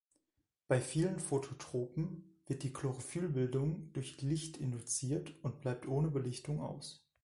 Bei 0.67 0.81
vielen 0.81 1.19
Phototrophen 1.19 2.35
wird 2.47 2.63
die 2.63 2.73
Chlorophyll-Bildung 2.73 3.93
durch 3.93 4.19
Licht 4.23 4.57
induziert 4.57 5.35
und 5.43 5.61
bleibt 5.61 5.87
ohne 5.87 6.09
Belichtung 6.09 6.59
aus. 6.59 7.05